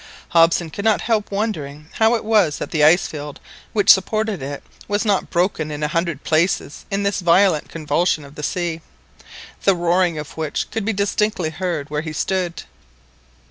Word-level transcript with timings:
Hobson 0.29 0.71
could 0.71 0.83
not 0.83 1.01
help 1.01 1.29
wondering 1.29 1.87
how 1.99 2.15
it 2.15 2.25
was 2.25 2.57
that 2.57 2.71
the 2.71 2.83
ice 2.83 3.05
field 3.05 3.39
which 3.71 3.91
supported 3.93 4.41
it 4.41 4.63
was 4.87 5.05
not 5.05 5.29
broken 5.29 5.69
in 5.69 5.83
a 5.83 5.87
hundred 5.87 6.23
places 6.23 6.85
in 6.89 7.03
this 7.03 7.19
violent 7.21 7.69
convulsion 7.69 8.25
of 8.25 8.33
the 8.33 8.41
sea, 8.41 8.81
the 9.61 9.75
roaring 9.75 10.17
of 10.17 10.35
which 10.37 10.71
could 10.71 10.85
be 10.85 10.91
distinctly 10.93 11.51
heard 11.51 11.91
where 11.91 12.01
he 12.01 12.13
stood. 12.13 12.63